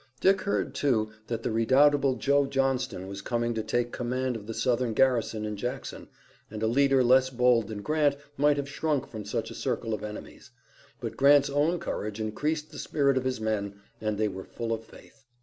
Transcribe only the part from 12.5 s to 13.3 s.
the spirit of